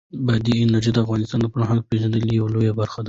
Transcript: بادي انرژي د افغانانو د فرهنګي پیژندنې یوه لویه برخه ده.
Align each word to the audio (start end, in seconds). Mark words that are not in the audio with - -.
بادي 0.27 0.51
انرژي 0.63 0.91
د 0.93 0.97
افغانانو 1.03 1.41
د 1.47 1.51
فرهنګي 1.53 1.87
پیژندنې 1.91 2.31
یوه 2.39 2.49
لویه 2.53 2.73
برخه 2.79 2.97
ده. 2.97 2.99